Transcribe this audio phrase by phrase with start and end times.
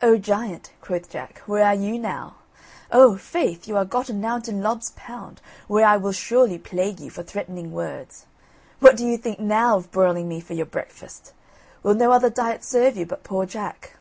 [0.00, 2.36] "Oh, Giant," quoth Jack, "where are you now?
[2.90, 7.10] Oh, faith, you are gotten now into Lob's Pound, where I will surely plague you
[7.10, 8.24] for your threatening words:
[8.80, 11.34] what do you think now of broiling me for your breakfast?
[11.82, 13.98] Will no other diet serve you but poor Jack?"